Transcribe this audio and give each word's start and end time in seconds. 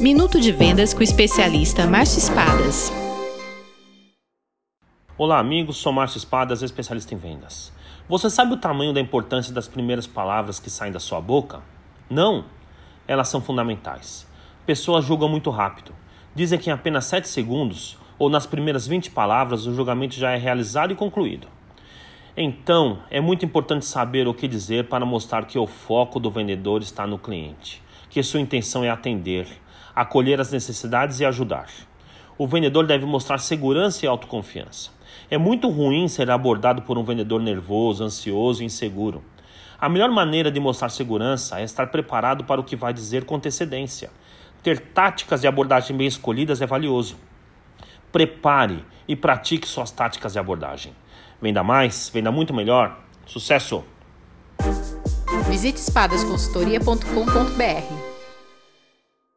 Minuto 0.00 0.40
de 0.40 0.50
Vendas 0.50 0.94
com 0.94 1.00
o 1.00 1.02
especialista 1.02 1.86
Márcio 1.86 2.20
Espadas. 2.20 2.90
Olá, 5.18 5.38
amigos. 5.38 5.76
Sou 5.76 5.92
Márcio 5.92 6.16
Espadas, 6.16 6.62
especialista 6.62 7.12
em 7.12 7.18
vendas. 7.18 7.70
Você 8.08 8.30
sabe 8.30 8.54
o 8.54 8.56
tamanho 8.56 8.94
da 8.94 9.00
importância 9.00 9.52
das 9.52 9.68
primeiras 9.68 10.06
palavras 10.06 10.58
que 10.58 10.70
saem 10.70 10.90
da 10.90 10.98
sua 10.98 11.20
boca? 11.20 11.60
Não? 12.08 12.46
Elas 13.06 13.28
são 13.28 13.42
fundamentais. 13.42 14.26
Pessoas 14.64 15.04
julgam 15.04 15.28
muito 15.28 15.50
rápido. 15.50 15.92
Dizem 16.34 16.58
que 16.58 16.70
em 16.70 16.72
apenas 16.72 17.04
7 17.04 17.28
segundos 17.28 17.98
ou 18.18 18.30
nas 18.30 18.46
primeiras 18.46 18.86
20 18.86 19.10
palavras 19.10 19.66
o 19.66 19.74
julgamento 19.74 20.14
já 20.14 20.30
é 20.30 20.38
realizado 20.38 20.94
e 20.94 20.96
concluído. 20.96 21.46
Então, 22.34 23.00
é 23.10 23.20
muito 23.20 23.44
importante 23.44 23.84
saber 23.84 24.26
o 24.26 24.32
que 24.32 24.48
dizer 24.48 24.88
para 24.88 25.04
mostrar 25.04 25.44
que 25.44 25.58
o 25.58 25.66
foco 25.66 26.18
do 26.18 26.30
vendedor 26.30 26.80
está 26.80 27.06
no 27.06 27.18
cliente, 27.18 27.82
que 28.08 28.22
sua 28.22 28.40
intenção 28.40 28.82
é 28.82 28.88
atender, 28.88 29.46
acolher 29.94 30.40
as 30.40 30.50
necessidades 30.50 31.20
e 31.20 31.24
ajudar. 31.24 31.66
O 32.38 32.46
vendedor 32.46 32.86
deve 32.86 33.04
mostrar 33.04 33.38
segurança 33.38 34.04
e 34.04 34.08
autoconfiança. 34.08 34.90
É 35.30 35.36
muito 35.36 35.68
ruim 35.68 36.08
ser 36.08 36.30
abordado 36.30 36.82
por 36.82 36.96
um 36.96 37.04
vendedor 37.04 37.40
nervoso, 37.40 38.02
ansioso 38.02 38.62
e 38.62 38.66
inseguro. 38.66 39.22
A 39.78 39.88
melhor 39.88 40.10
maneira 40.10 40.50
de 40.50 40.60
mostrar 40.60 40.88
segurança 40.88 41.60
é 41.60 41.64
estar 41.64 41.86
preparado 41.88 42.44
para 42.44 42.60
o 42.60 42.64
que 42.64 42.76
vai 42.76 42.92
dizer 42.92 43.24
com 43.24 43.36
antecedência. 43.36 44.10
Ter 44.62 44.78
táticas 44.78 45.40
de 45.40 45.46
abordagem 45.46 45.96
bem 45.96 46.06
escolhidas 46.06 46.60
é 46.60 46.66
valioso. 46.66 47.16
Prepare 48.12 48.84
e 49.08 49.16
pratique 49.16 49.66
suas 49.66 49.90
táticas 49.90 50.34
de 50.34 50.38
abordagem. 50.38 50.92
Venda 51.40 51.62
mais, 51.62 52.10
venda 52.12 52.30
muito 52.30 52.52
melhor. 52.52 52.98
Sucesso! 53.24 53.82
Visite 55.48 55.78
espadasconsultoria.com.br 55.78 58.09